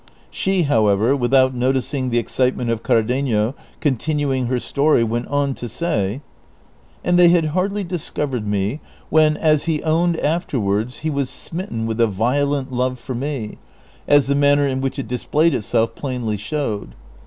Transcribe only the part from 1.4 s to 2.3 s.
noticing the